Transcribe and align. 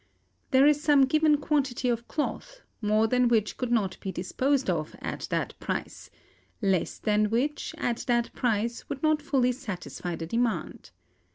There 0.49 0.65
is 0.65 0.81
some 0.81 1.05
given 1.05 1.37
quantity 1.37 1.87
of 1.87 2.07
cloth, 2.07 2.61
more 2.81 3.07
than 3.07 3.27
which 3.27 3.55
could 3.55 3.71
not 3.71 3.99
be 3.99 4.11
disposed 4.11 4.67
of 4.67 4.95
at 4.99 5.27
that 5.29 5.53
price; 5.59 6.09
less 6.59 6.97
than 6.97 7.29
which, 7.29 7.75
at 7.77 7.97
that 8.07 8.33
price, 8.33 8.89
would 8.89 9.03
not 9.03 9.21
fully 9.21 9.51
satisfy 9.51 10.15
the 10.15 10.25
demand. 10.25 10.89